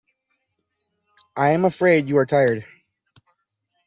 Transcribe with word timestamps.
I 1.37 1.49
am 1.51 1.63
afraid 1.63 2.09
you 2.09 2.17
are 2.17 2.25
tired. 2.25 2.65